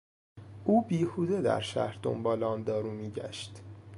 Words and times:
او 0.65 0.81
بیهوده 0.87 1.41
در 1.41 1.59
شهر 1.61 1.99
دنبال 2.01 2.43
آن 2.43 2.63
دارو 2.63 2.91
میگشت. 2.91 3.61